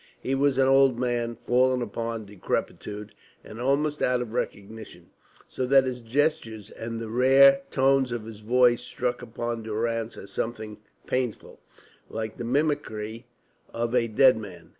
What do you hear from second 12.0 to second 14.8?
like the mimicry of a dead man.